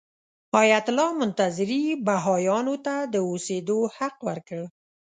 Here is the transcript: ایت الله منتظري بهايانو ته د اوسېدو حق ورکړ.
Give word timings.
ایت 0.61 0.85
الله 0.91 1.09
منتظري 1.21 1.83
بهايانو 2.05 2.75
ته 2.85 2.95
د 3.13 3.15
اوسېدو 3.29 3.79
حق 3.97 4.17
ورکړ. 4.27 4.59